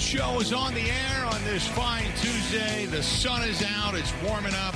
[0.00, 2.86] Show is on the air on this fine Tuesday.
[2.86, 3.94] The sun is out.
[3.94, 4.74] It's warming up.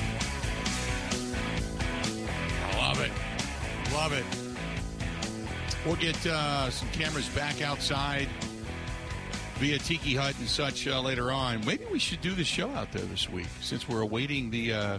[2.63, 3.11] I love it.
[3.95, 4.25] Love it.
[5.87, 8.29] We'll get uh, some cameras back outside
[9.57, 11.65] via Tiki Hut and such uh, later on.
[11.65, 14.99] Maybe we should do the show out there this week since we're awaiting the uh,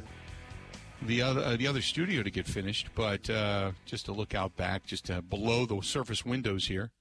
[1.03, 2.89] the other uh, the other studio to get finished.
[2.95, 6.91] But uh, just to look out back, just below the surface windows here,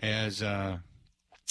[0.00, 0.78] as uh,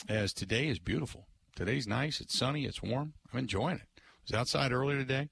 [0.08, 1.28] as today is beautiful.
[1.56, 2.22] Today's nice.
[2.22, 2.66] It's sunny.
[2.66, 3.14] It's warm.
[3.32, 3.88] I'm enjoying it.
[3.98, 5.30] I was outside earlier today.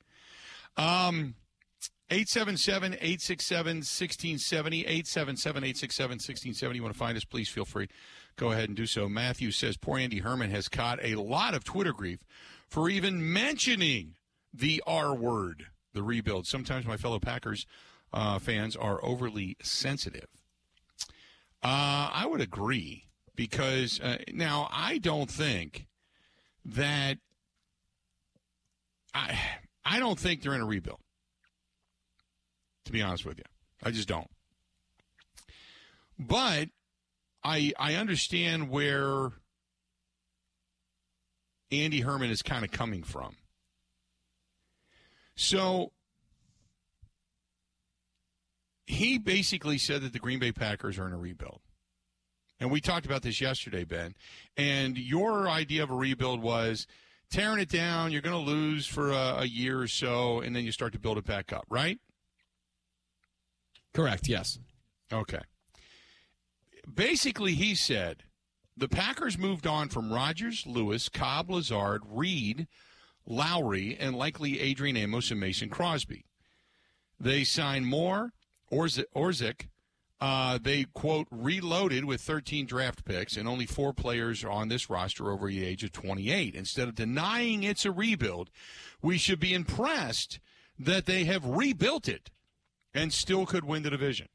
[0.77, 1.35] Um,
[2.09, 4.79] 877 867 1670.
[4.81, 6.77] 877 867 1670.
[6.77, 7.88] You want to find us, please feel free.
[8.35, 9.07] Go ahead and do so.
[9.07, 12.19] Matthew says poor Andy Herman has caught a lot of Twitter grief
[12.67, 14.16] for even mentioning
[14.53, 16.47] the R word, the rebuild.
[16.47, 17.66] Sometimes my fellow Packers
[18.13, 20.27] uh, fans are overly sensitive.
[21.63, 23.05] Uh, I would agree
[23.36, 25.88] because uh, now I don't think
[26.66, 27.17] that
[29.14, 29.39] I
[29.83, 31.00] I don't think they're in a rebuild.
[32.86, 33.44] To be honest with you,
[33.83, 34.30] I just don't.
[36.19, 36.69] But
[37.44, 39.31] I I understand where
[41.72, 43.36] Andy Herman is kind of coming from.
[45.36, 45.91] So
[48.86, 51.61] he basically said that the Green Bay Packers are in a rebuild.
[52.59, 54.16] And we talked about this yesterday, Ben.
[54.56, 56.88] And your idea of a rebuild was
[57.30, 60.64] tearing it down, you're going to lose for a, a, year or so, and then
[60.64, 62.00] you start to build it back up, right?
[63.94, 64.59] Correct, yes.
[65.12, 65.42] Okay.
[66.92, 68.23] Basically, he said
[68.78, 72.67] the Packers moved on from Rodgers, Lewis, Cobb, Lazard, Reed,
[73.25, 76.25] Lowry, and likely Adrian Amos and Mason Crosby.
[77.19, 78.34] They signed Moore,
[78.72, 79.68] Orzik, Orzik
[80.22, 85.31] uh, they, quote, reloaded with 13 draft picks and only four players on this roster
[85.31, 86.56] over the age of 28.
[86.56, 88.50] Instead of denying it's a rebuild,
[89.02, 90.40] we should be impressed
[90.80, 92.31] that they have rebuilt it
[92.94, 94.28] and still could win the division.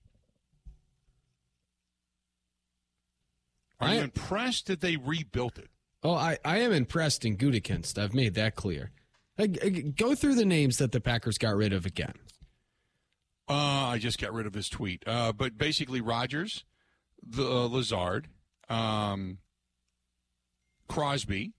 [3.80, 5.70] Are I, you impressed that they rebuilt it?
[6.02, 7.98] Oh, I, I am impressed in Gutekunst.
[7.98, 8.90] I've made that clear.
[9.96, 12.12] Go through the names that the Packers got rid of again.
[13.50, 15.02] Uh, I just got rid of his tweet.
[15.06, 16.64] Uh, but basically, Rodgers,
[17.20, 18.28] the uh, Lazard,
[18.68, 19.38] um,
[20.88, 21.52] Crosby.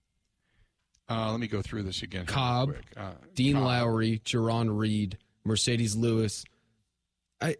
[1.10, 2.24] Uh, let me go through this again.
[2.24, 3.64] Cobb, uh, Dean Cobb.
[3.64, 6.46] Lowry, Jarran Reed, Marcedes Lewis.
[7.42, 7.56] I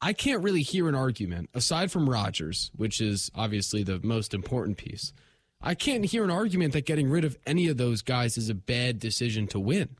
[0.00, 4.76] I can't really hear an argument aside from Rodgers, which is obviously the most important
[4.76, 5.12] piece.
[5.60, 8.54] I can't hear an argument that getting rid of any of those guys is a
[8.54, 9.96] bad decision to win.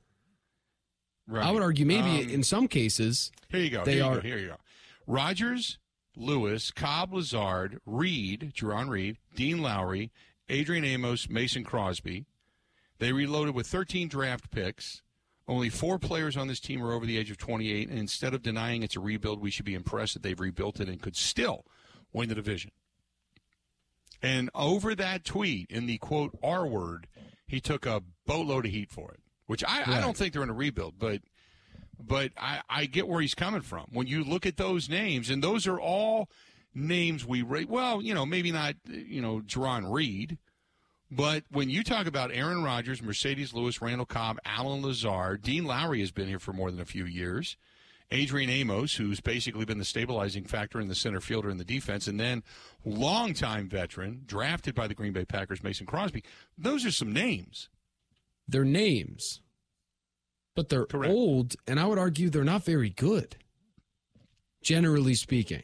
[1.27, 1.47] Right.
[1.47, 3.33] I would argue maybe um, in some cases.
[3.49, 3.85] Here you go.
[3.85, 4.15] They here are.
[4.17, 4.57] You go, here you go.
[5.07, 5.79] Rodgers,
[6.17, 10.13] Lewis, Cobb, Lazard, Reed, Jarran Reed, Dean Lowry,
[10.49, 12.27] Adrian Amos, Mason Crosby.
[12.99, 15.03] They reloaded with 13 draft picks.
[15.47, 18.43] Only four players on this team are over the age of 28, and instead of
[18.43, 21.67] denying it's a rebuild, we should be impressed that they've rebuilt it and could still
[22.13, 22.71] win the division.
[24.23, 27.09] And over that tweet, in the quote R word,
[27.47, 29.89] he took a boatload of heat for it which I, right.
[29.89, 31.21] I don't think they're in a rebuild, but
[31.99, 33.87] but I, I get where he's coming from.
[33.93, 36.29] When you look at those names, and those are all
[36.75, 37.69] names we rate.
[37.69, 40.39] Well, you know, maybe not, you know, Jarran Reed,
[41.11, 46.01] but when you talk about Aaron Rodgers, Marcedes Lewis, Randall Cobb, Allen Lazard, Dean Lowry
[46.01, 47.57] has been here for more than a few years.
[48.11, 52.07] Adrian Amos, who's basically been the stabilizing factor in the center fielder in the defense,
[52.07, 52.43] and then
[52.85, 56.23] longtime veteran, drafted by the Green Bay Packers, Mason Crosby.
[56.59, 57.69] Those are some names
[58.49, 59.41] their names,
[60.55, 61.13] but they're Correct.
[61.13, 63.37] old, and I would argue they're not very good,
[64.63, 65.63] generally speaking.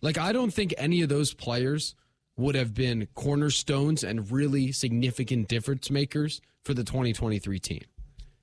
[0.00, 1.94] Like, I don't think any of those players
[2.36, 7.82] would have been cornerstones and really significant difference makers for the 2023 team.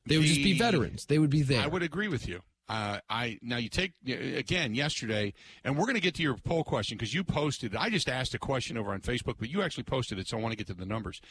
[0.06, 1.06] They would the, just be veterans.
[1.06, 1.64] They would be there.
[1.64, 2.42] I would agree with you.
[2.68, 5.34] Uh, I now you take again yesterday,
[5.64, 7.76] and we're going to get to your poll question because you posted.
[7.76, 10.42] I just asked a question over on Facebook, but you actually posted it, so I
[10.42, 11.22] want to get to the numbers.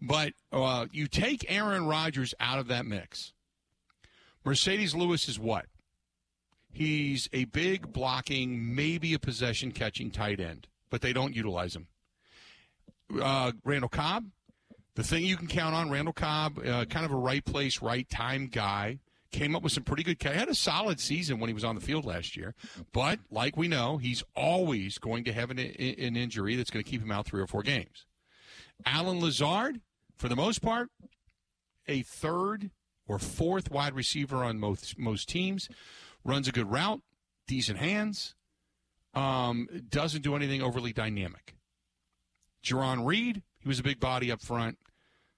[0.00, 3.32] But uh, you take Aaron Rodgers out of that mix.
[4.44, 5.66] Marcedes Lewis is what?
[6.70, 11.88] He's a big blocking, maybe a possession catching tight end, but they don't utilize him.
[13.20, 14.26] Uh, Randall Cobb,
[14.94, 18.08] the thing you can count on, Randall Cobb, uh, kind of a right place, right
[18.08, 19.00] time guy
[19.36, 20.16] came up with some pretty good.
[20.20, 22.54] He had a solid season when he was on the field last year,
[22.92, 26.90] but like we know, he's always going to have an, an injury that's going to
[26.90, 28.06] keep him out three or four games.
[28.84, 29.80] Allen Lazard,
[30.16, 30.88] for the most part,
[31.86, 32.70] a third
[33.06, 35.68] or fourth wide receiver on most most teams,
[36.24, 37.02] runs a good route,
[37.46, 38.34] decent hands,
[39.14, 41.56] um, doesn't do anything overly dynamic.
[42.64, 44.78] Jarran Reed, He was a big body up front.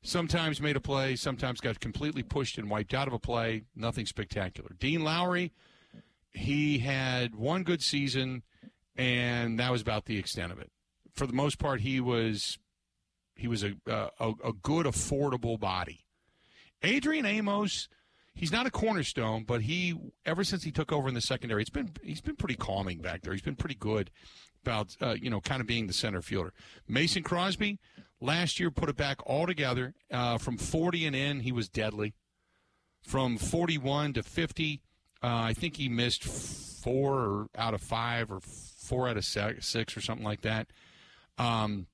[0.02, 3.64] Sometimes made a play, sometimes got completely pushed and wiped out of a play.
[3.74, 4.70] Nothing spectacular.
[4.78, 5.52] Dean Lowry,
[6.30, 8.42] he had one good season,
[8.96, 10.70] and that was about the extent of it.
[11.14, 12.58] For the most part, he was
[13.34, 16.04] he was a a, a good, affordable body.
[16.82, 17.88] Adrian Amos,
[18.34, 19.94] he's not a cornerstone, but he
[20.24, 23.22] ever since he took over in the secondary, it's been he's been pretty calming back
[23.22, 23.32] there.
[23.32, 24.10] He's been pretty good
[24.62, 26.52] about uh, you know kind of being the center fielder.
[26.86, 27.78] Mason Crosby
[28.20, 31.40] last year put it back all together uh, from 40 and in.
[31.40, 32.14] He was deadly.
[33.02, 34.82] From 41 to 50,
[35.22, 40.00] uh, I think he missed four out of five or four out of six or
[40.00, 40.68] something like that.
[41.38, 41.86] Um,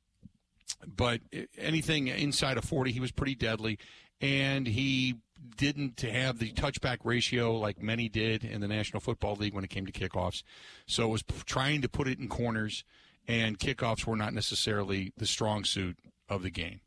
[0.87, 1.21] but
[1.59, 3.79] anything inside of 40, he was pretty deadly.
[4.21, 5.17] And he
[5.57, 9.71] didn't have the touchback ratio like many did in the National Football League when it
[9.71, 10.43] came to kickoffs.
[10.87, 12.85] So it was trying to put it in corners,
[13.29, 15.99] and kickoffs were not necessarily the strong suit
[16.29, 16.81] of the game.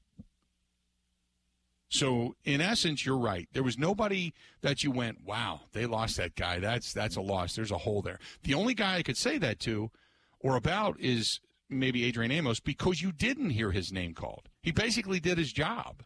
[1.89, 3.47] So in essence, you're right.
[3.53, 6.59] There was nobody that you went, "Wow, they lost that guy.
[6.59, 7.55] That's that's a loss.
[7.55, 9.91] There's a hole there." The only guy I could say that to
[10.39, 11.39] or about is
[11.69, 14.49] maybe Adrian Amos because you didn't hear his name called.
[14.61, 16.03] He basically did his job.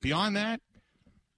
[0.00, 0.60] Beyond that,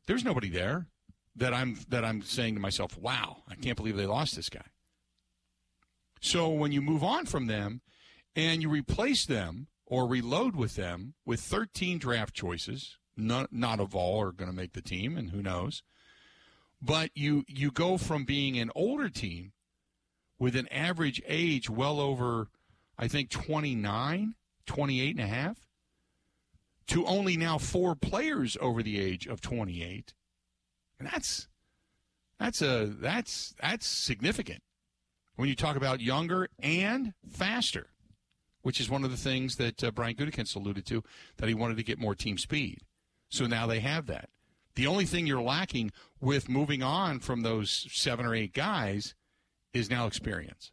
[0.07, 0.87] there's nobody there
[1.35, 4.67] that I'm that I'm saying to myself, "Wow, I can't believe they lost this guy."
[6.21, 7.81] So when you move on from them
[8.37, 13.97] and you replace them or reload with them with 13 draft choices, not not of
[13.97, 15.83] all are going to make the team, and who knows.
[16.81, 19.53] But you you go from being an older team
[20.39, 22.49] with an average age well over,
[22.97, 24.35] I think 29,
[24.67, 25.67] 28 and a half,
[26.89, 30.13] to only now four players over the age of 28,
[31.01, 31.49] and that's
[32.39, 34.63] that's a that's that's significant
[35.37, 37.89] when you talk about younger and faster
[38.69, 41.03] which is one of the things that uh, Brian Gutekunst alluded to,
[41.39, 42.83] that he wanted to get more team speed.
[43.31, 44.29] So now they have that.
[44.75, 49.15] The only thing you're lacking with moving on from those seven or eight guys
[49.73, 50.71] is now experience.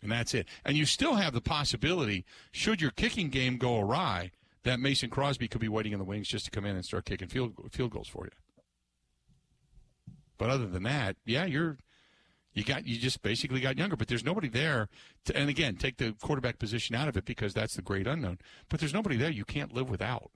[0.00, 0.46] And that's it.
[0.64, 4.30] And you still have the possibility, should your kicking game go awry,
[4.62, 7.04] that Mason Crosby could be waiting in the wings just to come in and start
[7.04, 10.14] kicking field field goals for you.
[10.38, 11.78] But other than that, yeah, you're
[12.52, 14.88] you got you just basically got younger, but there's nobody there.
[15.26, 18.38] To, and again, take the quarterback position out of it because that's the great unknown.
[18.68, 20.30] But there's nobody there you can't live without.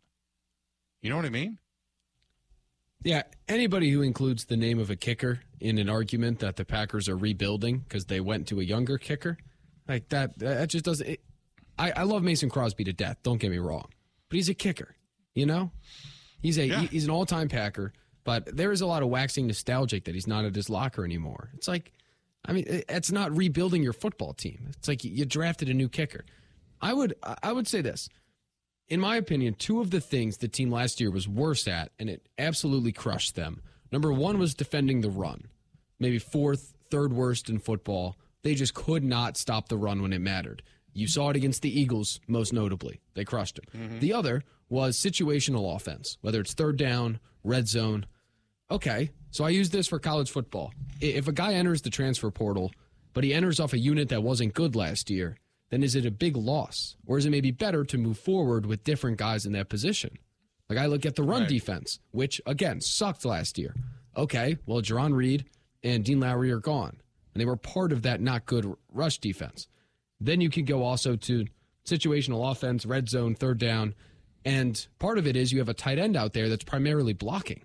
[1.03, 1.59] You know what I mean?
[3.03, 7.09] Yeah, anybody who includes the name of a kicker in an argument that the Packers
[7.09, 9.37] are rebuilding because they went to a younger kicker,
[9.87, 11.07] like that, that just doesn't.
[11.07, 11.21] It,
[11.79, 13.19] I, I love Mason Crosby to death.
[13.23, 13.89] Don't get me wrong,
[14.31, 14.95] but he's a kicker.
[15.35, 15.73] You know,
[16.41, 16.81] he's a yeah.
[16.81, 17.93] he, he's an all time Packer.
[18.23, 21.51] But there is a lot of waxing nostalgic that he's not at his locker anymore.
[21.55, 21.93] It's like
[22.45, 24.67] I mean, it's not rebuilding your football team.
[24.71, 26.25] It's like you drafted a new kicker.
[26.81, 28.09] I would I would say this.
[28.89, 32.11] In my opinion, two of the things the team last year was worse at, and
[32.11, 33.63] it absolutely crushed them.
[33.91, 35.45] Number one was defending the run.
[35.99, 38.17] Maybe fourth, third worst in football.
[38.43, 40.63] They just could not stop the run when it mattered.
[40.93, 43.01] You saw it against the Eagles, most notably.
[43.15, 43.65] They crushed them.
[43.75, 43.99] Mm-hmm.
[44.01, 48.07] The other was situational offense, whether it's third down, red zone.
[48.71, 50.73] Okay, so I use this for college football.
[51.01, 52.73] If a guy enters the transfer portal,
[53.13, 55.37] but he enters off a unit that wasn't good last year,
[55.71, 56.97] then is it a big loss?
[57.07, 60.19] Or is it maybe better to move forward with different guys in that position?
[60.69, 61.49] Like I look at the run right.
[61.49, 63.75] defense, which again sucked last year.
[64.17, 65.45] Okay, well, Jarran Reed
[65.83, 67.01] and Dean Lowry are gone.
[67.35, 69.69] And they were part of that not good rush defense.
[70.21, 71.45] Then you can go also to
[71.85, 73.95] situational offense, red zone, third down.
[74.45, 77.63] And part of it is you have a tight end out there that's primarily blocking.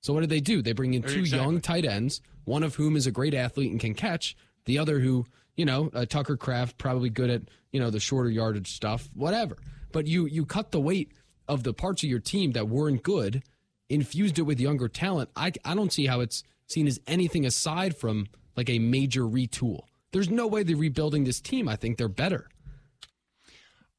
[0.00, 0.62] So what did they do?
[0.62, 1.44] They bring in two exactly.
[1.44, 5.00] young tight ends, one of whom is a great athlete and can catch, the other
[5.00, 5.26] who,
[5.56, 9.56] you know, uh, Tucker Kraft probably good at, you know, the shorter yardage stuff, whatever.
[9.92, 11.12] But you you cut the weight
[11.48, 13.42] of the parts of your team that weren't good,
[13.88, 15.30] infused it with younger talent.
[15.34, 19.80] I I don't see how it's seen as anything aside from like a major retool.
[20.12, 21.68] There's no way they're rebuilding this team.
[21.68, 22.48] I think they're better.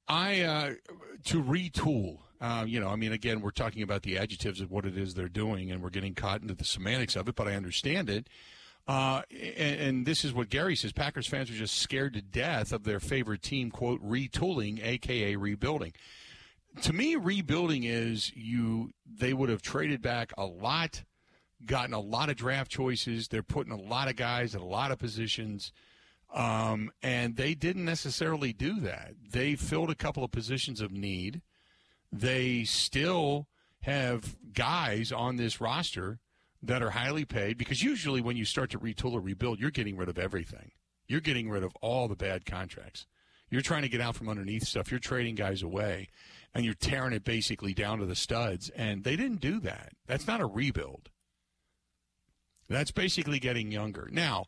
[0.07, 0.73] I uh,
[1.25, 4.85] to retool uh, you know, I mean, again, we're talking about the adjectives of what
[4.85, 7.55] it is they're doing, and we're getting caught into the semantics of it, but I
[7.55, 8.27] understand it.
[8.87, 12.71] Uh, and, and, this is what Gary says Packers fans are just scared to death
[12.71, 15.93] of their favorite team, quote, retooling, aka rebuilding.
[16.81, 21.03] To me, rebuilding is you, they would have traded back a lot,
[21.63, 23.27] gotten a lot of draft choices.
[23.27, 25.71] They're putting a lot of guys at a lot of positions.
[26.33, 29.13] Um, and they didn't necessarily do that.
[29.31, 31.41] They filled a couple of positions of need
[32.11, 33.47] they still
[33.81, 36.19] have guys on this roster
[36.61, 39.97] that are highly paid because usually when you start to retool or rebuild, you're getting
[39.97, 40.71] rid of everything.
[41.07, 43.07] You're getting rid of all the bad contracts.
[43.49, 44.91] You're trying to get out from underneath stuff.
[44.91, 46.09] You're trading guys away,
[46.53, 48.69] and you're tearing it basically down to the studs.
[48.69, 49.93] And they didn't do that.
[50.05, 51.09] That's not a rebuild.
[52.67, 54.07] That's basically getting younger.
[54.11, 54.45] Now,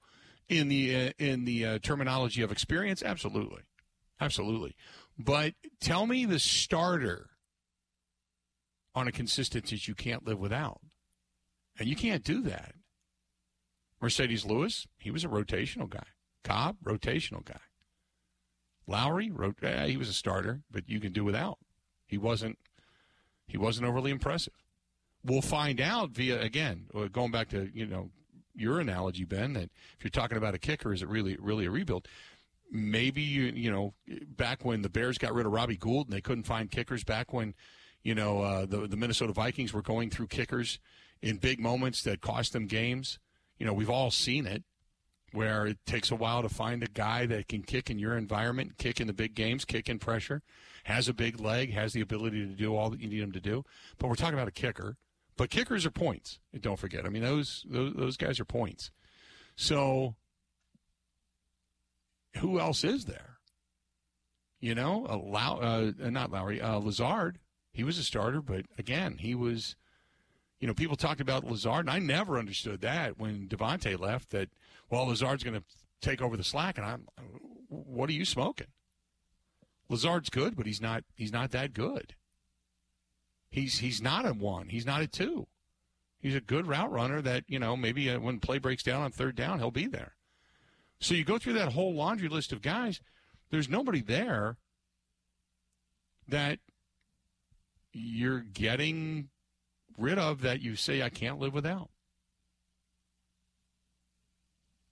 [0.47, 3.63] in the uh, in the uh, terminology of experience, absolutely,
[4.19, 4.75] absolutely.
[5.17, 7.30] But tell me the starter
[8.93, 10.81] on a consistency you can't live without,
[11.79, 12.75] and you can't do that.
[14.01, 16.07] Marcedes Lewis, he was a rotational guy.
[16.43, 17.59] Cobb, rotational guy.
[18.87, 21.59] Lowry, wrote, eh, he was a starter, but you can do without.
[22.07, 22.57] He wasn't.
[23.47, 24.53] He wasn't overly impressive.
[25.23, 28.09] We'll find out via again going back to you know
[28.55, 31.71] your analogy, Ben, that if you're talking about a kicker, is it really really a
[31.71, 32.07] rebuild?
[32.71, 33.93] Maybe you you know
[34.35, 37.03] back when the Bears got rid of Robbie Gould and they couldn't find kickers.
[37.03, 37.53] Back when
[38.03, 40.79] you know uh, the the Minnesota Vikings were going through kickers
[41.21, 43.19] in big moments that cost them games.
[43.57, 44.63] You know we've all seen it
[45.33, 48.77] where it takes a while to find a guy that can kick in your environment,
[48.77, 50.41] kick in the big games, kick in pressure,
[50.83, 53.39] has a big leg, has the ability to do all that you need him to
[53.39, 53.63] do.
[53.97, 54.97] But we're talking about a kicker.
[55.37, 56.39] But kickers are points.
[56.59, 57.05] Don't forget.
[57.05, 58.91] I mean, those those, those guys are points.
[59.55, 60.15] So
[62.37, 63.37] who else is there?
[64.59, 67.39] You know, a Low, uh, not Lowry, uh, Lazard.
[67.73, 69.75] He was a starter, but again, he was.
[70.59, 74.29] You know, people talked about Lazard, and I never understood that when Davante left.
[74.29, 74.49] That
[74.89, 75.63] well, Lazard's going to
[76.01, 77.07] take over the slack, and I'm.
[77.67, 78.67] What are you smoking?
[79.89, 81.03] Lazard's good, but he's not.
[81.15, 82.15] He's not that good.
[83.49, 84.69] He's he's not a one.
[84.69, 85.47] He's not a two.
[86.19, 89.11] He's a good route runner that you know maybe uh, when play breaks down on
[89.11, 90.15] third down, he'll be there.
[90.99, 93.01] So you go through that whole laundry list of guys.
[93.49, 94.57] There's nobody there
[96.27, 96.59] that
[97.93, 99.29] you're getting
[99.97, 101.89] rid of that you say I can't live without.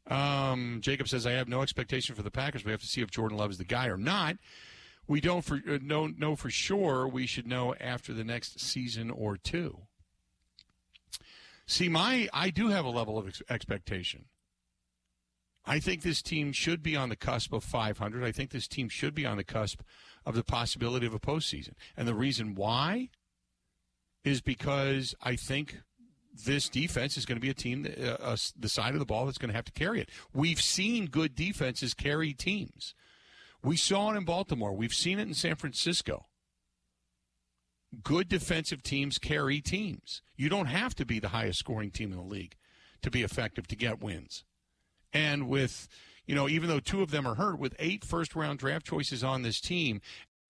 [0.08, 2.65] Um, Jacob says I have no expectation for the Packers.
[2.65, 4.38] We have to see if Jordan Love is the guy or not
[5.10, 7.08] we don't for, uh, know, know for sure.
[7.08, 9.79] We should know after the next season or two.
[11.65, 14.25] See, my I do have a level of ex- expectation.
[15.65, 18.24] I think this team should be on the cusp of 500.
[18.24, 19.82] I think this team should be on the cusp
[20.29, 21.74] of the possibility of a postseason.
[21.98, 23.09] And the reason why
[24.24, 25.79] is because I think
[26.45, 29.05] this defense is going to be a team, that, uh, uh, the side of the
[29.05, 30.09] ball that's going to have to carry it.
[30.31, 32.93] We've seen good defenses carry teams.
[33.63, 34.71] We saw it in Baltimore.
[34.71, 36.27] We've seen it in San Francisco.
[38.03, 40.21] Good defensive teams carry teams.
[40.38, 42.55] You don't have to be the highest scoring team in the league
[43.01, 44.43] to be effective to get wins.
[45.12, 45.88] And with,
[46.29, 49.24] you know, even though two of them are hurt, with eight first round draft choices
[49.24, 50.00] on this team,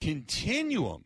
[0.02, 1.06] continuum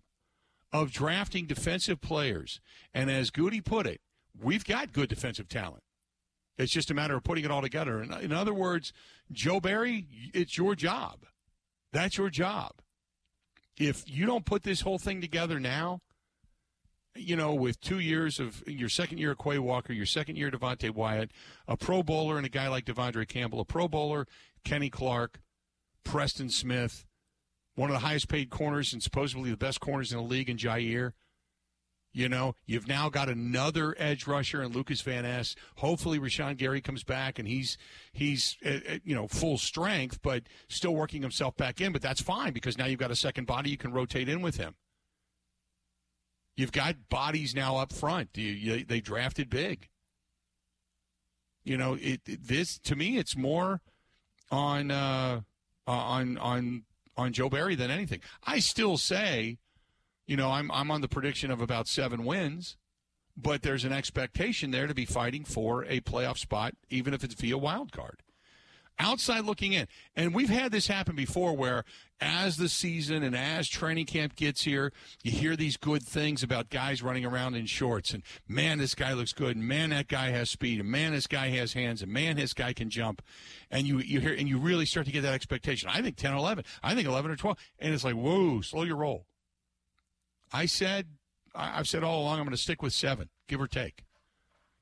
[0.72, 2.60] of drafting defensive players.
[2.94, 4.02] And as Goody put it,
[4.42, 5.84] we've got good defensive talent.
[6.58, 8.02] It's just a matter of putting it all together.
[8.02, 8.92] In, in other words,
[9.32, 11.26] Joe Barry, it's your job
[11.94, 12.72] that's your job.
[13.78, 16.02] If you don't put this whole thing together now,
[17.16, 20.50] you know, with two years of your second year of Quay Walker, your second year
[20.50, 21.32] Devonte Wyatt,
[21.68, 24.28] a Pro Bowler and a guy like De'Vondre Campbell, a Pro Bowler,
[24.64, 25.42] Kenny Clark,
[26.04, 27.06] Preston Smith,
[27.76, 30.58] one of the highest paid corners and supposedly the best corners in the league in
[30.58, 31.14] Jaire.
[32.16, 35.56] You know, you've now got another edge rusher and Lucas Van Ness.
[35.78, 37.76] Hopefully, Rashan Gary comes back and he's
[38.12, 41.92] he's uh, uh, you know full strength, but still working himself back in.
[41.92, 44.58] But that's fine because now you've got a second body you can rotate in with
[44.58, 44.76] him.
[46.56, 48.30] You've got bodies now up front.
[48.36, 49.90] You, you, they drafted big.
[51.64, 53.82] You know, it, it, this to me, it's more
[54.52, 55.42] on uh,
[55.88, 56.84] on on
[57.16, 58.22] on Joe Barry than anything.
[58.44, 59.58] I still say
[60.26, 62.78] you know, I'm I'm on the prediction of about seven wins,
[63.36, 67.34] but there's an expectation there to be fighting for a playoff spot, even if it's
[67.34, 68.22] via wild card.
[69.00, 71.84] Outside looking in, and we've had this happen before, where
[72.22, 76.70] as the season and as training camp gets here, you hear these good things about
[76.70, 80.30] guys running around in shorts, and man, this guy looks good, and man, that guy
[80.30, 83.22] has speed, and man, this guy has hands, and man, this guy can jump,
[83.72, 85.90] and you you hear and you really start to get that expectation.
[85.92, 88.84] I think 10 or 11, I think 11 or 12, and it's like whoa, slow
[88.84, 89.26] your roll.
[90.54, 91.08] I said,
[91.56, 94.04] I've said all along, I'm going to stick with seven, give or take.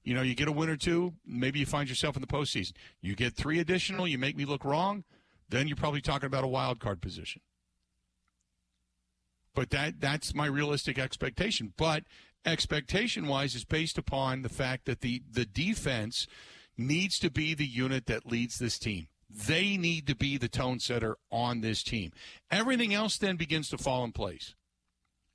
[0.04, 2.74] You know, you get a win or two, maybe you find yourself in the postseason.
[3.02, 5.04] You get three additional, you make me look wrong,
[5.50, 7.42] then you're probably talking about a wild card position.
[9.54, 11.74] But that that's my realistic expectation.
[11.78, 12.04] But
[12.46, 16.26] expectation wise is based upon the fact that the, the defense
[16.78, 19.08] needs to be the unit that leads this team.
[19.30, 22.12] They need to be the tone setter on this team.
[22.50, 24.56] Everything else then begins to fall in place.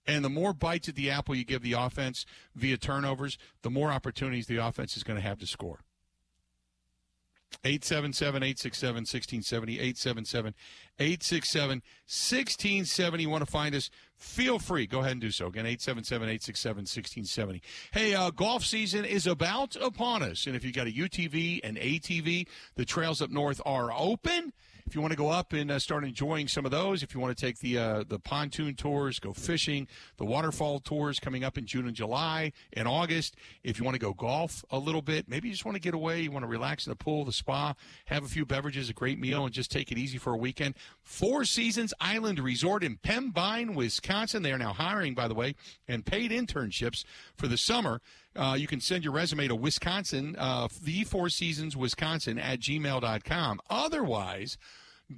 [0.07, 3.91] And the more bites at the apple you give the offense via turnovers, the more
[3.91, 5.81] opportunities the offense is going to have to score.
[7.65, 9.73] 877 867 1670.
[9.75, 10.55] 877
[10.99, 13.23] 867 1670.
[13.23, 13.91] You Want to find us?
[14.17, 14.87] Feel free.
[14.87, 15.47] Go ahead and do so.
[15.47, 17.63] Again, 877 867 1670.
[17.93, 20.47] Hey, uh, golf season is about upon us.
[20.47, 22.47] And if you've got a UTV and ATV,
[22.77, 24.53] the trails up north are open
[24.87, 27.21] if you want to go up and uh, start enjoying some of those, if you
[27.21, 31.59] want to take the uh, the pontoon tours, go fishing, the waterfall tours coming up
[31.59, 33.37] in June and July and August.
[33.65, 35.95] If you want to go golf a little bit, maybe you just want to get
[35.95, 37.75] away, you want to relax in the pool, the spa,
[38.07, 40.75] have a few beverages, a great meal, and just take it easy for a weekend.
[41.03, 44.43] Four Seasons Island Resort in Pembine, Wisconsin.
[44.43, 45.57] They are now hiring, by the way,
[45.89, 47.05] and paid internships
[47.37, 48.01] for the summer.
[48.37, 53.61] Uh, you can send your resume to Wisconsin, uh, the Four Seasons Wisconsin at gmail.com.
[53.71, 54.59] Otherwise,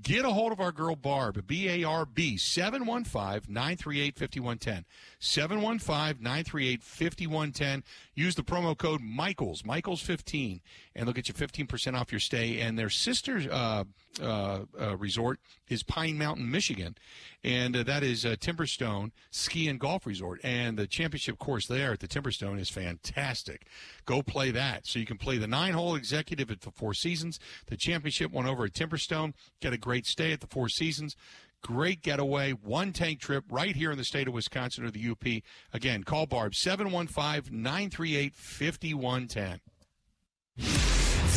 [0.03, 4.85] get a hold of our girl Barb, B A R B, 715 938 5110.
[5.19, 7.85] 715 938 5110.
[8.15, 10.61] Use the promo code Michaels, Michaels15,
[10.95, 12.61] and they'll get you 15% off your stay.
[12.61, 13.85] And their sister uh,
[14.21, 16.97] uh, uh, resort is Pine Mountain, Michigan.
[17.45, 20.41] And uh, that is Timberstone Ski and Golf Resort.
[20.43, 23.67] And the championship course there at the Timberstone is fantastic.
[24.05, 24.87] Go play that.
[24.87, 28.47] So you can play the nine hole executive at the Four Seasons, the championship one
[28.47, 31.17] over at Timberstone, get a great stay at the Four Seasons.
[31.61, 35.43] Great getaway, one tank trip right here in the state of Wisconsin or the UP.
[35.73, 40.98] Again, call Barb 715 938 5110.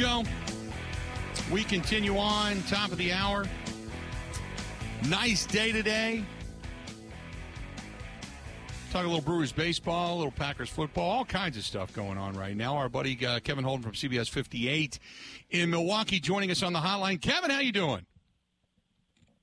[0.00, 0.24] Show.
[1.52, 3.44] We continue on, top of the hour.
[5.10, 6.24] Nice day today.
[8.90, 12.32] Talk a little Brewers baseball, a little Packers football, all kinds of stuff going on
[12.32, 12.78] right now.
[12.78, 14.98] Our buddy uh, Kevin Holden from CBS 58
[15.50, 17.20] in Milwaukee joining us on the hotline.
[17.20, 18.06] Kevin, how you doing?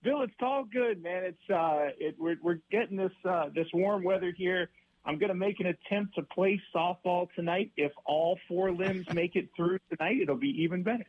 [0.02, 1.24] Bill, it's all good, man.
[1.24, 4.72] It's uh, it, we're we're getting this uh, this warm weather here.
[5.08, 7.72] I'm going to make an attempt to play softball tonight.
[7.78, 11.06] If all four limbs make it through tonight, it'll be even better.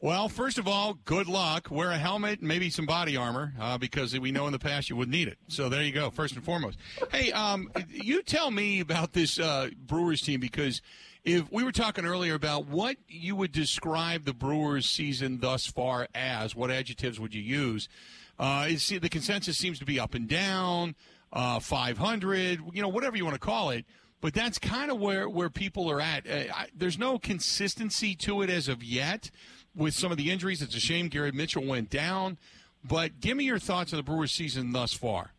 [0.00, 1.70] Well, first of all, good luck.
[1.70, 4.90] Wear a helmet, and maybe some body armor, uh, because we know in the past
[4.90, 5.38] you would need it.
[5.46, 6.76] So there you go, first and foremost.
[7.12, 10.82] Hey, um, you tell me about this uh, Brewers team because
[11.24, 16.08] if we were talking earlier about what you would describe the Brewers season thus far
[16.12, 17.88] as, what adjectives would you use?
[18.36, 20.96] Uh, the consensus seems to be up and down
[21.34, 23.84] uh, 500, you know, whatever you want to call it.
[24.20, 26.26] But that's kind of where, where people are at.
[26.26, 29.30] Uh, I, there's no consistency to it as of yet
[29.76, 30.62] with some of the injuries.
[30.62, 32.38] It's a shame Garrett Mitchell went down.
[32.82, 35.32] But give me your thoughts on the Brewers season thus far.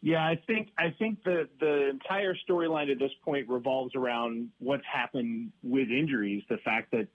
[0.00, 4.84] Yeah, I think I think the the entire storyline at this point revolves around what's
[4.86, 6.44] happened with injuries.
[6.48, 7.08] The fact that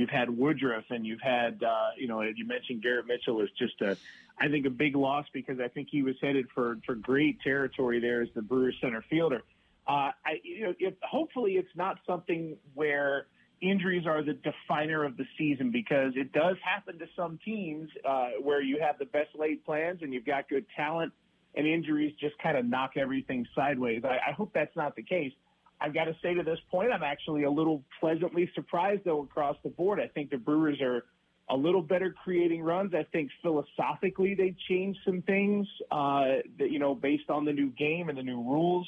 [0.00, 3.80] you've had Woodruff and you've had uh, you know you mentioned Garrett Mitchell is just
[3.82, 3.96] a
[4.38, 8.00] I think a big loss because I think he was headed for for great territory
[8.00, 9.42] there as the Brewers center fielder.
[9.86, 13.26] Uh, I, you know, if, hopefully it's not something where
[13.60, 18.30] injuries are the definer of the season because it does happen to some teams uh,
[18.42, 21.12] where you have the best laid plans and you've got good talent
[21.54, 24.02] and injuries just kind of knock everything sideways.
[24.04, 25.32] I, I hope that's not the case.
[25.80, 29.56] I've got to say to this point, I'm actually a little pleasantly surprised though across
[29.62, 29.98] the board.
[30.00, 31.04] I think the Brewers are
[31.48, 32.94] a little better creating runs.
[32.94, 37.70] I think philosophically they changed some things uh, that you know based on the new
[37.70, 38.86] game and the new rules.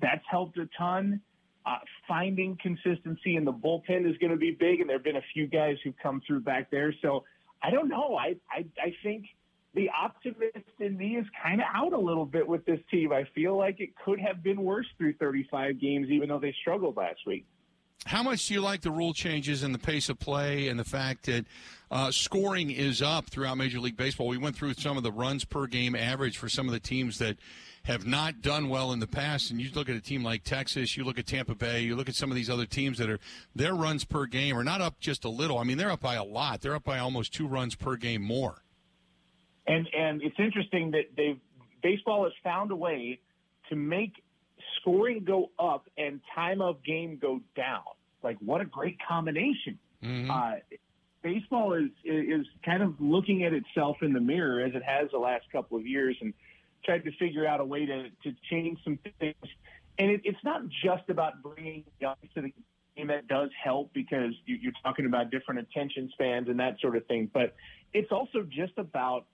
[0.00, 1.20] That's helped a ton.
[1.66, 5.16] Uh, finding consistency in the bullpen is going to be big, and there have been
[5.16, 6.94] a few guys who've come through back there.
[7.00, 7.24] So
[7.62, 8.16] I don't know.
[8.16, 9.24] I I, I think
[9.74, 13.12] the optimist in me is kind of out a little bit with this team.
[13.12, 16.96] I feel like it could have been worse through 35 games, even though they struggled
[16.96, 17.44] last week.
[18.06, 20.84] How much do you like the rule changes and the pace of play and the
[20.84, 21.46] fact that
[21.90, 24.28] uh, scoring is up throughout Major League Baseball?
[24.28, 27.18] We went through some of the runs per game average for some of the teams
[27.18, 27.38] that
[27.84, 29.50] have not done well in the past.
[29.50, 32.08] And you look at a team like Texas, you look at Tampa Bay, you look
[32.08, 33.20] at some of these other teams that are
[33.54, 35.58] their runs per game are not up just a little.
[35.58, 36.60] I mean, they're up by a lot.
[36.60, 38.63] They're up by almost two runs per game more.
[39.66, 41.40] And and it's interesting that they've
[41.82, 43.20] baseball has found a way
[43.68, 44.12] to make
[44.80, 47.82] scoring go up and time of game go down.
[48.22, 49.78] Like what a great combination.
[50.02, 50.30] Mm-hmm.
[50.30, 50.52] Uh,
[51.22, 55.18] baseball is is kind of looking at itself in the mirror as it has the
[55.18, 56.34] last couple of years and
[56.84, 59.34] tried to figure out a way to to change some things.
[59.98, 62.52] and it, it's not just about bringing young to the
[62.96, 63.08] game.
[63.08, 67.04] That does help because you, you're talking about different attention spans and that sort of
[67.06, 67.28] thing.
[67.32, 67.56] But
[67.92, 69.26] it's also just about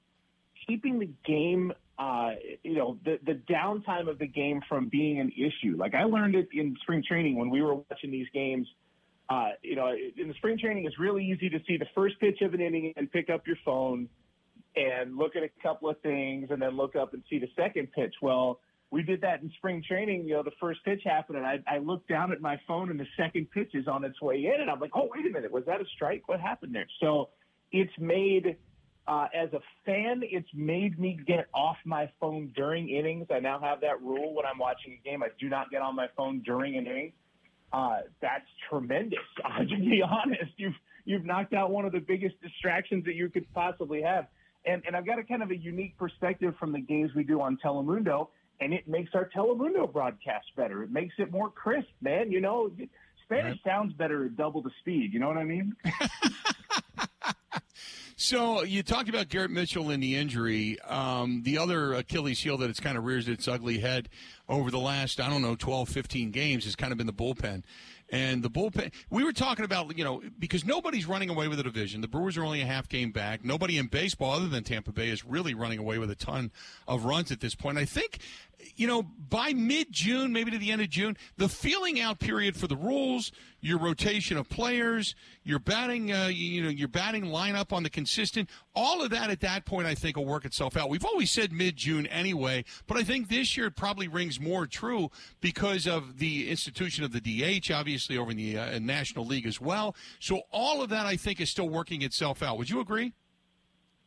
[0.70, 2.30] keeping the game, uh,
[2.62, 5.76] you know, the, the downtime of the game from being an issue.
[5.76, 8.68] Like I learned it in spring training when we were watching these games.
[9.28, 12.40] Uh, you know, in the spring training, it's really easy to see the first pitch
[12.42, 14.09] of an inning and pick up your phone
[14.76, 17.88] and look at a couple of things and then look up and see the second
[17.92, 18.14] pitch.
[18.22, 18.61] Well,
[18.92, 20.26] we did that in spring training.
[20.26, 22.98] You know, the first pitch happened, and I, I looked down at my phone, and
[22.98, 25.52] the second pitch is on its way in, and I'm like, oh, wait a minute,
[25.52, 26.22] was that a strike?
[26.26, 26.88] What happened there?
[27.00, 27.30] So
[27.70, 28.56] it's made
[29.06, 33.26] uh, as a fan, it's made me get off my phone during innings.
[33.30, 35.22] I now have that rule when I'm watching a game.
[35.22, 37.12] I do not get on my phone during an inning.
[37.72, 39.18] Uh, that's tremendous.
[39.44, 43.28] Uh, to be honest, you've you've knocked out one of the biggest distractions that you
[43.30, 44.26] could possibly have.
[44.66, 47.40] And and I've got a kind of a unique perspective from the games we do
[47.40, 48.28] on Telemundo,
[48.60, 50.82] and it makes our Telemundo broadcast better.
[50.82, 52.30] It makes it more crisp, man.
[52.30, 52.70] You know,
[53.24, 53.72] Spanish right.
[53.72, 55.12] sounds better at double the speed.
[55.12, 55.74] You know what I mean?
[58.22, 60.78] So you talked about Garrett Mitchell and the injury.
[60.83, 64.11] Um, the other Achilles heel that it's kind of rears its ugly head
[64.46, 67.62] over the last, I don't know, 12, 15 games has kind of been the bullpen.
[68.11, 71.64] And the bullpen, we were talking about, you know, because nobody's running away with the
[71.64, 72.01] division.
[72.01, 73.44] The Brewers are only a half game back.
[73.44, 76.51] Nobody in baseball, other than Tampa Bay, is really running away with a ton
[76.88, 77.79] of runs at this point.
[77.79, 78.18] I think
[78.77, 82.57] you know, by mid June, maybe to the end of June, the feeling out period
[82.57, 87.73] for the rules, your rotation of players, your batting, uh, you know, your batting lineup
[87.73, 90.88] on the consistent, all of that at that point, I think will work itself out.
[90.88, 94.66] We've always said mid June anyway, but I think this year it probably rings more
[94.66, 99.46] true because of the institution of the DH, obviously over in the uh, National League
[99.46, 99.94] as well.
[100.18, 102.58] So all of that, I think, is still working itself out.
[102.58, 103.12] Would you agree?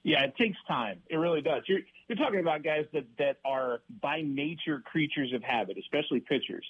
[0.03, 0.99] Yeah, it takes time.
[1.09, 1.63] It really does.
[1.67, 6.65] You're you're talking about guys that that are by nature creatures of habit, especially pitchers,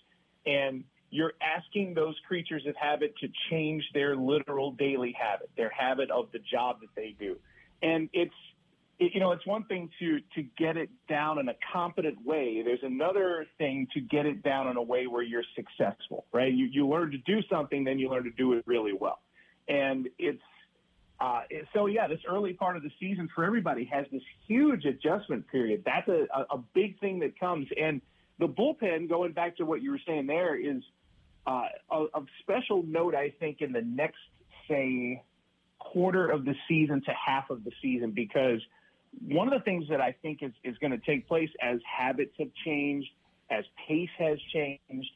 [0.45, 6.11] and you're asking those creatures of habit to change their literal daily habit, their habit
[6.11, 7.37] of the job that they do,
[7.81, 8.33] and it's
[8.99, 12.61] you know it's one thing to to get it down in a competent way.
[12.63, 16.53] There's another thing to get it down in a way where you're successful, right?
[16.53, 19.19] You you learn to do something, then you learn to do it really well,
[19.67, 20.41] and it's
[21.19, 21.41] uh,
[21.73, 25.83] so yeah, this early part of the season for everybody has this huge adjustment period.
[25.85, 27.67] That's a, a, big thing that comes.
[27.79, 28.01] And
[28.39, 30.83] the bullpen, going back to what you were saying there, is
[31.47, 34.17] uh, of special note, I think, in the next,
[34.67, 35.23] say,
[35.79, 38.59] quarter of the season to half of the season, because
[39.27, 42.33] one of the things that I think is, is going to take place as habits
[42.39, 43.09] have changed,
[43.49, 45.11] as pace has changed,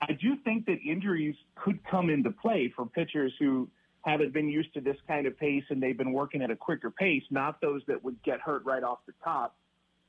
[0.00, 3.68] I do think that injuries could come into play for pitchers who–
[4.04, 6.90] haven't been used to this kind of pace and they've been working at a quicker
[6.90, 9.56] pace, not those that would get hurt right off the top.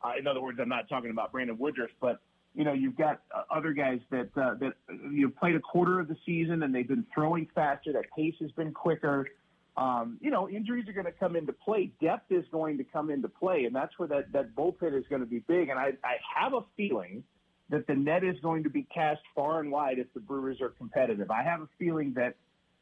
[0.03, 2.19] Uh, in other words, I'm not talking about Brandon Woodruff, but
[2.56, 4.73] you know, you've got uh, other guys that uh, that
[5.12, 7.93] you know, played a quarter of the season and they've been throwing faster.
[7.93, 9.27] That pace has been quicker.
[9.75, 11.91] Um, you know, injuries are going to come into play.
[11.99, 15.21] Depth is going to come into play, and that's where that that bullpen is going
[15.21, 15.69] to be big.
[15.69, 17.23] And I I have a feeling
[17.69, 20.69] that the net is going to be cast far and wide if the Brewers are
[20.69, 21.31] competitive.
[21.31, 22.36] I have a feeling that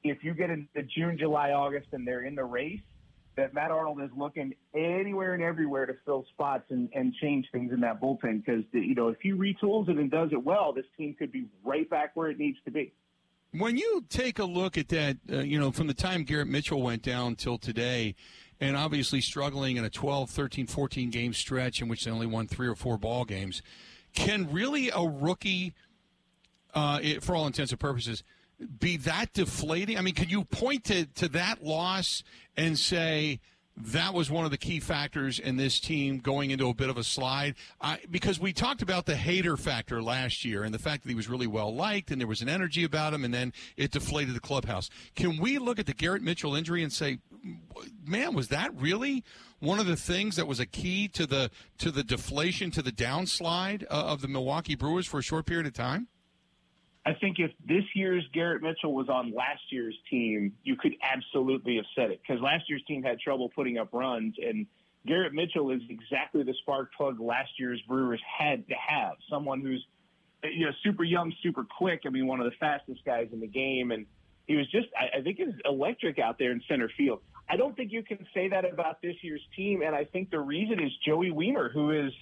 [0.03, 2.81] if you get into June, July, August, and they're in the race,
[3.37, 7.71] that Matt Arnold is looking anywhere and everywhere to fill spots and, and change things
[7.71, 10.85] in that bullpen because, you know, if he retools it and does it well, this
[10.97, 12.91] team could be right back where it needs to be.
[13.53, 16.81] When you take a look at that, uh, you know, from the time Garrett Mitchell
[16.81, 18.15] went down till today,
[18.61, 22.47] and obviously struggling in a 12, 13, 14 game stretch in which they only won
[22.47, 23.61] three or four ball games,
[24.13, 25.73] can really a rookie,
[26.73, 28.23] uh, it, for all intents and purposes,
[28.79, 29.97] be that deflating?
[29.97, 32.23] I mean, can you point to, to that loss
[32.55, 33.39] and say
[33.87, 36.97] that was one of the key factors in this team going into a bit of
[36.97, 37.55] a slide?
[37.79, 41.15] Uh, because we talked about the Hader factor last year and the fact that he
[41.15, 44.35] was really well liked and there was an energy about him, and then it deflated
[44.35, 44.89] the clubhouse.
[45.15, 47.19] Can we look at the Garrett Mitchell injury and say,
[48.05, 49.23] man, was that really?
[49.59, 52.91] One of the things that was a key to the to the deflation to the
[52.91, 56.07] downslide uh, of the Milwaukee Brewers for a short period of time.
[57.05, 61.77] I think if this year's Garrett Mitchell was on last year's team, you could absolutely
[61.77, 64.67] have said it because last year's team had trouble putting up runs, and
[65.07, 69.13] Garrett Mitchell is exactly the spark plug last year's Brewers had to have.
[69.29, 69.83] Someone who's
[70.43, 72.01] you know super young, super quick.
[72.05, 74.05] I mean, one of the fastest guys in the game, and
[74.45, 77.21] he was just I, I think it was electric out there in center field.
[77.49, 80.39] I don't think you can say that about this year's team, and I think the
[80.39, 82.13] reason is Joey Wiemer, who is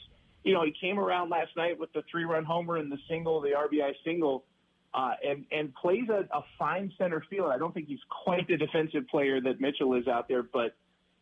[0.45, 3.49] you know he came around last night with the three-run homer and the single, the
[3.49, 4.45] RBI single
[4.93, 7.51] uh, and and plays a, a fine center field.
[7.51, 10.75] I don't think he's quite the defensive player that Mitchell is out there, but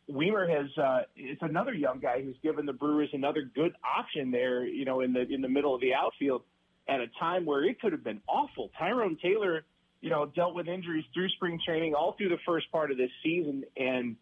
[0.09, 4.65] Wiemer has uh, it's another young guy who's given the Brewers another good option there.
[4.65, 6.43] You know, in the in the middle of the outfield.
[6.87, 8.71] at a time where it could have been awful.
[8.79, 9.65] Tyrone Taylor,
[10.01, 13.11] you know, dealt with injuries through spring training all through the first part of this
[13.23, 14.15] season, and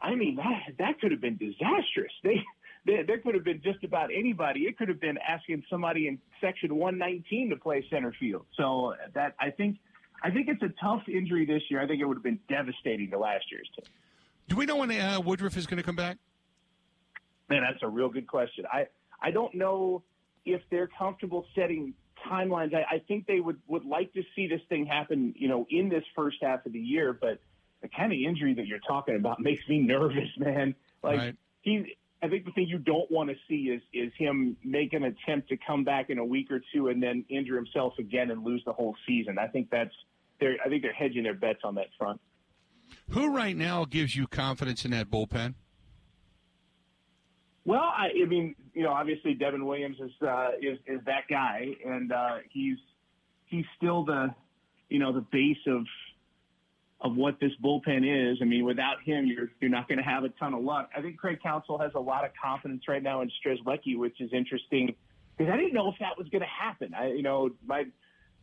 [0.00, 2.12] I mean that that could have been disastrous.
[2.22, 2.42] They,
[2.86, 4.60] they there could have been just about anybody.
[4.60, 8.46] It could have been asking somebody in section 119 to play center field.
[8.56, 9.78] So that I think
[10.22, 11.80] I think it's a tough injury this year.
[11.80, 13.86] I think it would have been devastating to last year's team.
[14.48, 16.18] Do we know when uh, Woodruff is going to come back?
[17.48, 18.64] Man, that's a real good question.
[18.72, 18.86] I
[19.20, 20.02] I don't know
[20.44, 21.94] if they're comfortable setting
[22.26, 22.74] timelines.
[22.74, 25.88] I, I think they would would like to see this thing happen, you know, in
[25.88, 27.12] this first half of the year.
[27.12, 27.40] But
[27.82, 30.74] the kind of injury that you're talking about makes me nervous, man.
[31.02, 31.36] Like Right.
[31.60, 31.84] he's.
[32.22, 35.48] I think the thing you don't want to see is is him make an attempt
[35.48, 38.62] to come back in a week or two and then injure himself again and lose
[38.66, 39.38] the whole season.
[39.38, 39.94] I think that's
[40.38, 40.56] they're.
[40.64, 42.20] I think they're hedging their bets on that front.
[43.10, 45.54] Who right now gives you confidence in that bullpen?
[47.64, 51.68] Well, I, I mean, you know, obviously Devin Williams is uh, is is that guy,
[51.86, 52.78] and uh, he's
[53.46, 54.34] he's still the
[54.88, 55.84] you know the base of
[57.02, 58.38] of what this bullpen is.
[58.42, 60.90] I mean, without him, you're you're not going to have a ton of luck.
[60.96, 64.30] I think Craig Counsell has a lot of confidence right now in Strzelecki, which is
[64.32, 64.94] interesting
[65.36, 66.92] because I didn't know if that was going to happen.
[66.94, 67.84] I, you know, my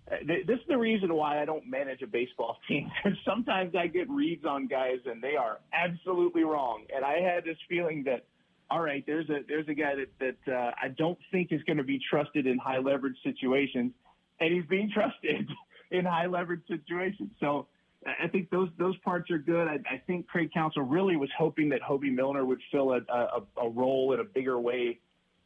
[0.09, 2.89] th- this is the reason why I don't manage a baseball team.
[3.25, 7.57] Sometimes I get reads on guys and they are absolutely wrong, and I had this
[7.69, 8.25] feeling that
[8.69, 11.77] all right, there's a there's a guy that that uh, I don't think is going
[11.77, 13.93] to be trusted in high leverage situations,
[14.39, 15.47] and he's being trusted
[15.91, 17.29] in high leverage situations.
[17.39, 17.67] So
[18.05, 19.67] I think those those parts are good.
[19.67, 23.41] I, I think Craig Counsell really was hoping that Hobie Milner would fill a, a,
[23.61, 24.99] a role in a bigger way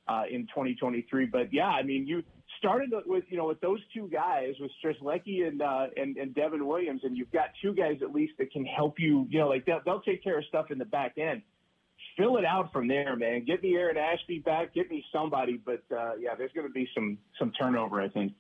[0.08, 1.28] uh, in 2023.
[1.28, 2.24] But yeah, I mean, you
[2.58, 6.66] started with you know with those two guys with Strzelecki and uh, and and Devin
[6.68, 9.26] Williams, and you've got two guys at least that can help you.
[9.30, 11.42] You know, like they'll, they'll take care of stuff in the back end.
[12.18, 13.46] Fill it out from there, man.
[13.46, 14.74] Get me Aaron Ashby back.
[14.74, 15.60] Get me somebody.
[15.64, 18.34] But uh, yeah, there's going to be some some turnover, I think.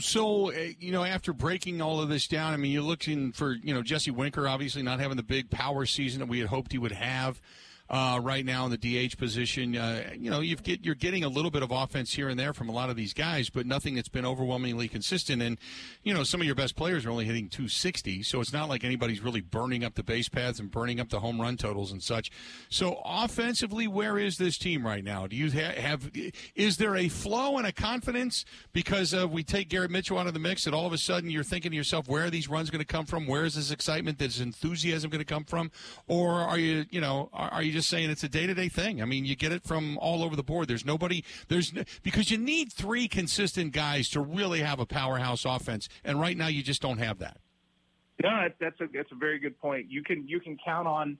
[0.00, 3.52] So, uh, you know, after breaking all of this down, I mean, you're looking for,
[3.52, 6.72] you know, Jesse Winker obviously not having the big power season that we had hoped
[6.72, 7.40] he would have
[7.90, 9.76] uh, right now in the DH position.
[9.76, 12.52] Uh, you know, you've get, you're getting a little bit of offense here and there
[12.52, 15.42] from a lot of these guys, but nothing that's been overwhelmingly consistent.
[15.42, 15.58] And,
[16.02, 18.84] you know, some of your best players are only hitting 260, so it's not like
[18.84, 22.02] anybody's really burning up the base paths and burning up the home run totals and
[22.02, 22.30] such.
[22.70, 25.26] So, offensively, where is this team right now?
[25.26, 26.10] Do you ha- have,
[26.54, 30.32] is there a flow and a confidence because uh, we take Garrett Mitchell out of
[30.32, 32.70] the mix and all of a sudden you're thinking to yourself, where are these runs
[32.70, 33.26] going to come from?
[33.26, 35.70] Where is this excitement, this enthusiasm going to come from?
[36.06, 38.68] Or are you, you know, are, are you just saying it's a day to day
[38.68, 39.02] thing?
[39.02, 40.68] I mean, you get it from all over the board.
[40.68, 45.44] There's nobody, there's, n- because you need three consistent guys to really have a powerhouse
[45.44, 45.88] offense.
[46.04, 47.38] And right now you just don't have that.
[48.22, 49.90] No, that's a that's a very good point.
[49.90, 51.18] You can you can count on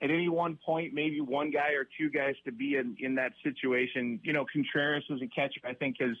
[0.00, 3.32] at any one point maybe one guy or two guys to be in in that
[3.42, 4.20] situation.
[4.22, 6.16] You know, Contreras as a catcher, I think has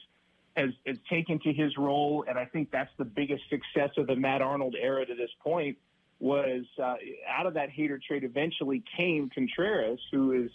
[0.56, 4.16] has has taken to his role, and I think that's the biggest success of the
[4.16, 5.78] Matt Arnold era to this point.
[6.18, 6.94] Was uh,
[7.28, 10.50] out of that Hader trade eventually came Contreras, who is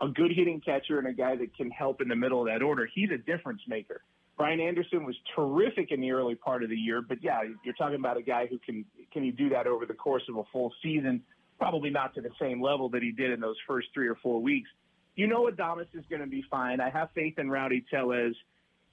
[0.00, 2.62] a good hitting catcher and a guy that can help in the middle of that
[2.62, 2.88] order.
[2.92, 4.00] He's a difference maker.
[4.36, 7.96] Brian Anderson was terrific in the early part of the year, but yeah, you're talking
[7.96, 10.72] about a guy who can can he do that over the course of a full
[10.82, 11.22] season?
[11.58, 14.40] Probably not to the same level that he did in those first three or four
[14.40, 14.68] weeks.
[15.14, 16.80] You know, Adames is going to be fine.
[16.80, 18.34] I have faith in Rowdy Tellez.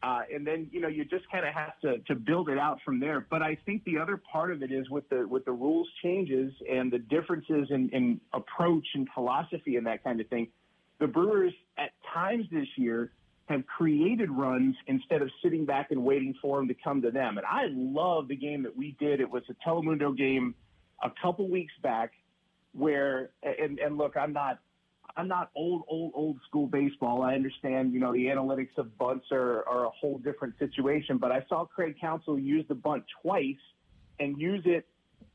[0.02, 2.80] Uh, and then you know you just kind of have to to build it out
[2.86, 3.26] from there.
[3.30, 6.54] But I think the other part of it is with the with the rules changes
[6.72, 10.48] and the differences in, in approach and philosophy and that kind of thing.
[11.00, 13.12] The Brewers at times this year
[13.48, 17.38] have created runs instead of sitting back and waiting for them to come to them.
[17.38, 19.20] And I love the game that we did.
[19.20, 20.56] It was a Telemundo game
[21.04, 22.12] a couple weeks back
[22.74, 24.60] where and, and look, I'm not
[25.20, 27.24] I'm not old, old, old school baseball.
[27.24, 31.30] I understand, you know, the analytics of bunts are, are a whole different situation, but
[31.30, 33.58] I saw Craig Counsell use the bunt twice
[34.22, 34.86] and use it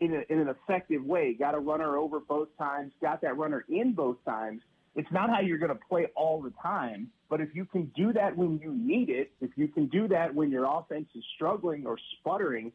[0.01, 1.35] in, a, in an effective way.
[1.38, 4.62] Got a runner over both times, got that runner in both times.
[4.97, 8.11] It's not how you're going to play all the time, but if you can do
[8.14, 11.85] that when you need it, if you can do that when your offense is struggling
[11.85, 12.73] or sputtering,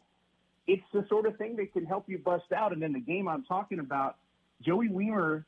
[0.67, 2.71] it's the sort of thing that can help you bust out.
[2.71, 4.17] And then the game I'm talking about,
[4.61, 5.43] Joey Wiemer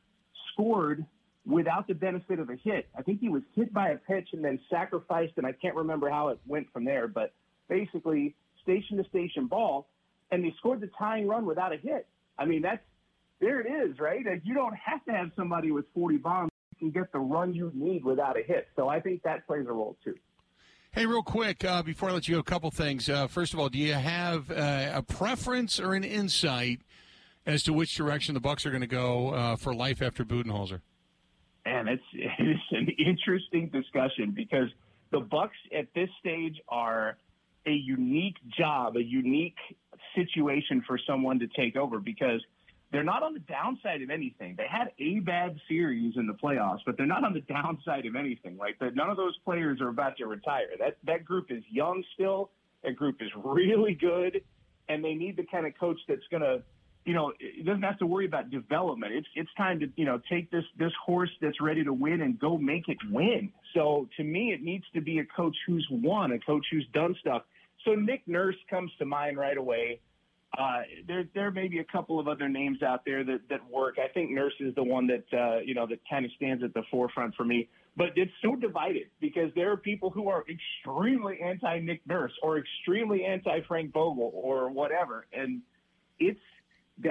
[0.52, 1.06] scored
[1.46, 2.88] without the benefit of a hit.
[2.96, 6.08] I think he was hit by a pitch and then sacrificed, and I can't remember
[6.08, 7.32] how it went from there, but
[7.68, 9.88] basically station to station ball,
[10.30, 12.06] and they scored the tying run without a hit.
[12.38, 12.82] I mean, that's
[13.40, 14.24] there it is, right?
[14.24, 16.50] Like, you don't have to have somebody with 40 bombs.
[16.78, 18.68] You can get the run you need without a hit.
[18.76, 20.14] So I think that plays a role too.
[20.92, 23.08] Hey, real quick, uh, before I let you go, a couple things.
[23.08, 26.82] Uh, first of all, do you have uh, a preference or an insight
[27.46, 30.80] as to which direction the Bucks are going to go uh, for life after Budenholzer?
[31.64, 34.68] And it's it's an interesting discussion because
[35.10, 37.16] the Bucks at this stage are
[37.66, 39.56] a unique job, a unique
[40.16, 42.40] situation for someone to take over because
[42.92, 44.54] they're not on the downside of anything.
[44.56, 48.16] They had a bad series in the playoffs, but they're not on the downside of
[48.16, 48.58] anything.
[48.58, 50.66] Like the, none of those players are about to retire.
[50.78, 52.50] That that group is young still.
[52.84, 54.42] That group is really good,
[54.88, 56.62] and they need the kind of coach that's going to,
[57.04, 59.12] you know, it doesn't have to worry about development.
[59.12, 62.38] It's it's time to you know take this this horse that's ready to win and
[62.38, 63.52] go make it win.
[63.74, 67.16] So to me, it needs to be a coach who's won, a coach who's done
[67.20, 67.42] stuff.
[67.84, 70.00] So Nick Nurse comes to mind right away.
[70.56, 73.96] Uh, there, there may be a couple of other names out there that, that work.
[73.98, 76.74] I think Nurse is the one that, uh, you know, that kind of stands at
[76.74, 77.68] the forefront for me.
[77.96, 82.58] But it's so divided because there are people who are extremely anti Nick Nurse or
[82.58, 85.26] extremely anti Frank Vogel or whatever.
[85.32, 85.62] And
[86.18, 86.40] it's,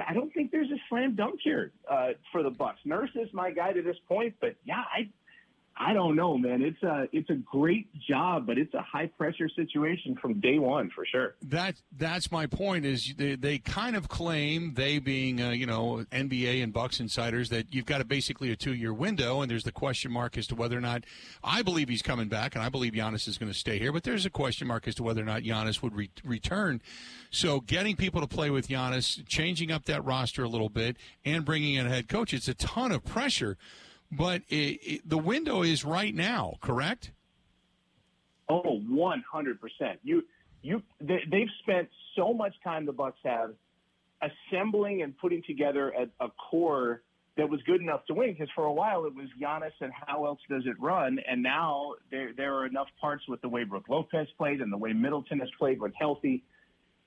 [0.06, 2.80] I don't think there's a slam dunk here uh, for the Bucks.
[2.84, 5.08] Nurse is my guy to this point, but yeah, I
[5.76, 6.62] I don't know, man.
[6.62, 10.90] It's a it's a great job, but it's a high pressure situation from day one
[10.94, 11.34] for sure.
[11.42, 12.84] That that's my point.
[12.84, 17.48] Is they, they kind of claim they being uh, you know NBA and Bucks insiders
[17.48, 20.46] that you've got a basically a two year window, and there's the question mark as
[20.48, 21.04] to whether or not
[21.42, 24.02] I believe he's coming back, and I believe Giannis is going to stay here, but
[24.02, 26.82] there's a question mark as to whether or not Giannis would re- return.
[27.30, 31.44] So getting people to play with Giannis, changing up that roster a little bit, and
[31.44, 33.56] bringing in a head coach, it's a ton of pressure
[34.12, 37.12] but it, it, the window is right now, correct?
[38.48, 39.98] Oh, Oh, one hundred percent.
[40.02, 40.22] You,
[40.62, 42.86] you, they, they've spent so much time.
[42.86, 43.54] The Bucks have
[44.20, 47.02] assembling and putting together a, a core
[47.36, 48.32] that was good enough to win.
[48.32, 51.18] Because for a while it was Giannis and how else does it run?
[51.28, 54.76] And now there there are enough parts with the way Brook Lopez played and the
[54.76, 56.44] way Middleton has played when healthy.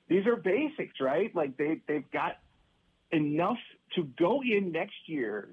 [0.09, 1.33] These are basics, right?
[1.35, 2.39] Like they they've got
[3.11, 3.57] enough
[3.95, 5.49] to go in next year,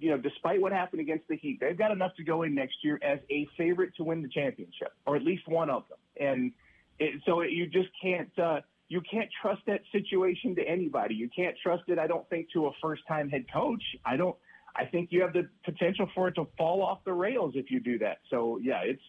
[0.00, 2.76] you know, despite what happened against the Heat, they've got enough to go in next
[2.82, 5.98] year as a favorite to win the championship, or at least one of them.
[6.20, 6.52] And
[6.98, 11.14] it, so you just can't uh, you can't trust that situation to anybody.
[11.14, 11.98] You can't trust it.
[11.98, 13.82] I don't think to a first time head coach.
[14.04, 14.36] I don't.
[14.74, 17.80] I think you have the potential for it to fall off the rails if you
[17.80, 18.18] do that.
[18.30, 19.02] So yeah, it's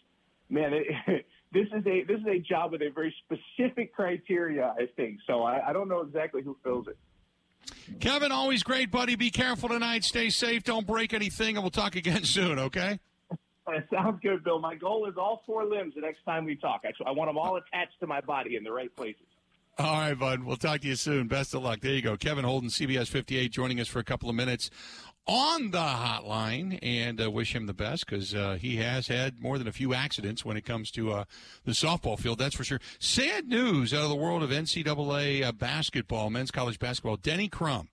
[0.50, 0.72] man.
[0.74, 4.74] It, this is a this is a job with a very specific criteria.
[4.78, 5.44] I think so.
[5.44, 6.98] I, I don't know exactly who fills it.
[8.00, 9.16] Kevin, always great, buddy.
[9.16, 10.04] Be careful tonight.
[10.04, 10.64] Stay safe.
[10.64, 13.00] Don't break anything, and we'll talk again soon, okay?
[13.66, 14.60] That sounds good, Bill.
[14.60, 16.82] My goal is all four limbs the next time we talk.
[16.86, 19.22] I, I want them all attached to my body in the right places.
[19.80, 20.44] All right, bud.
[20.44, 21.28] We'll talk to you soon.
[21.28, 21.82] Best of luck.
[21.82, 22.18] There you go.
[22.18, 24.72] Kevin Holden, CBS 58, joining us for a couple of minutes
[25.28, 29.58] on the hotline and uh, wish him the best because uh, he has had more
[29.58, 31.26] than a few accidents when it comes to uh,
[31.66, 32.80] the softball field, that's for sure.
[33.00, 37.18] Sad news out of the world of NCAA uh, basketball, men's college basketball.
[37.18, 37.90] Denny Crum,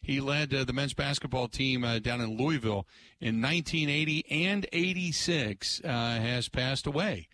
[0.00, 2.86] he led uh, the men's basketball team uh, down in Louisville
[3.20, 7.28] in 1980 and 86, has passed away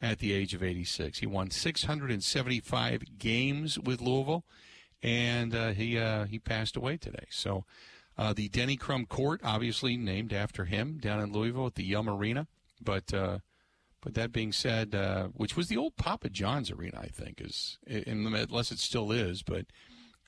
[0.00, 1.18] at the age of 86.
[1.18, 4.44] He won 675 games with Louisville,
[5.02, 7.26] and he he passed away today.
[7.30, 7.64] So.
[8.20, 12.06] Uh, the Denny Crum Court, obviously named after him, down in Louisville at the Yum
[12.06, 12.46] Arena.
[12.78, 13.38] But uh,
[14.02, 17.78] but that being said, uh, which was the old Papa John's Arena, I think, is
[17.86, 19.42] unless it still is.
[19.42, 19.64] But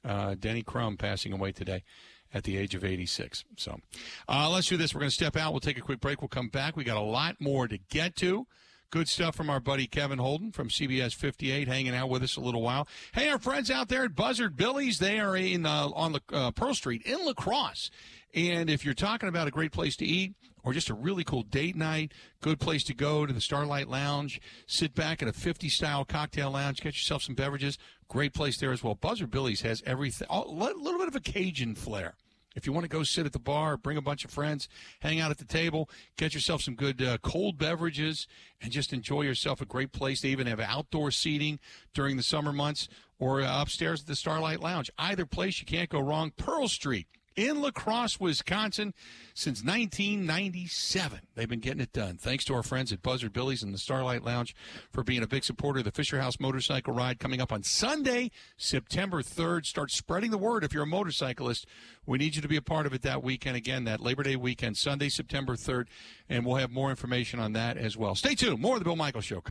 [0.03, 1.85] uh, Denny Crum passing away today
[2.33, 3.45] at the age of 86.
[3.59, 3.79] So
[4.27, 4.95] uh, let's do this.
[4.95, 5.53] We're going to step out.
[5.53, 6.23] We'll take a quick break.
[6.23, 6.77] We'll come back.
[6.77, 8.47] We got a lot more to get to.
[8.93, 12.43] Good stuff from our buddy Kevin Holden from CBS 58, hanging out with us a
[12.43, 12.87] little while.
[13.15, 16.51] Hey, our friends out there at Buzzard Billy's, they are in uh, on the uh,
[16.51, 17.91] Pearl Street in La Crosse.
[18.35, 21.43] And if you're talking about a great place to eat or just a really cool
[21.43, 25.71] date night, good place to go to the Starlight Lounge, sit back at a 50
[25.71, 27.79] style cocktail lounge, get yourself some beverages.
[28.09, 28.95] Great place there as well.
[28.95, 32.15] Buzzard Billy's has everything, a little bit of a Cajun flair.
[32.55, 34.69] If you want to go sit at the bar, bring a bunch of friends,
[35.01, 38.27] hang out at the table, get yourself some good uh, cold beverages,
[38.61, 40.21] and just enjoy yourself a great place.
[40.21, 41.59] They even have outdoor seating
[41.95, 42.89] during the summer months
[43.19, 44.91] or uh, upstairs at the Starlight Lounge.
[44.99, 46.33] Either place, you can't go wrong.
[46.37, 47.07] Pearl Street
[47.37, 48.95] in La Crosse, Wisconsin
[49.35, 51.21] since 1997.
[51.35, 52.17] They've been getting it done.
[52.17, 54.55] Thanks to our friends at Buzzard Billy's and the Starlight Lounge
[54.91, 58.31] for being a big supporter of the Fisher House Motorcycle Ride coming up on Sunday,
[58.57, 59.67] September 3rd.
[59.67, 61.67] Start spreading the word if you're a motorcyclist.
[62.07, 63.57] We need you to be a part of it that weekend.
[63.57, 65.87] Again, that Labor Day weekend, Sunday, September 3rd.
[66.29, 68.15] And we'll have more information on that as well.
[68.15, 68.61] Stay tuned.
[68.61, 69.43] More of the Bill Michaels Show.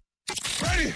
[0.62, 0.94] Ready?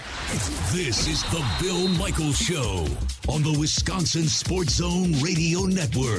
[0.72, 2.86] This is the Bill Michaels Show
[3.28, 6.14] on the Wisconsin Sports Zone Radio Network.